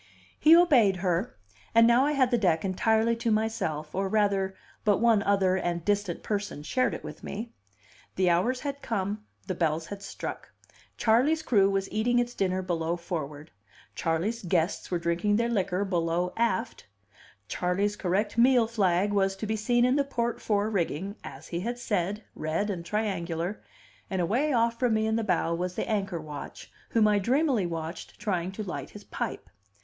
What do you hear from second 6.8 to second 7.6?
it with me.